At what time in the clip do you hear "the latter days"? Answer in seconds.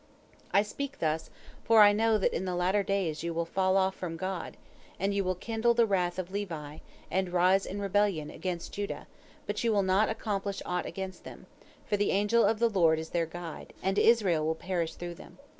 2.45-3.21